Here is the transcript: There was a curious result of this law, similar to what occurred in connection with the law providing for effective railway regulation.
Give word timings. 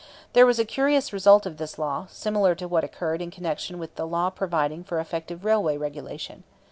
There 0.33 0.47
was 0.47 0.57
a 0.57 0.65
curious 0.65 1.13
result 1.13 1.45
of 1.45 1.57
this 1.57 1.77
law, 1.77 2.07
similar 2.09 2.55
to 2.55 2.67
what 2.67 2.83
occurred 2.83 3.21
in 3.21 3.29
connection 3.29 3.77
with 3.77 3.93
the 3.97 4.07
law 4.07 4.31
providing 4.31 4.83
for 4.83 4.99
effective 4.99 5.45
railway 5.45 5.77
regulation. 5.77 6.43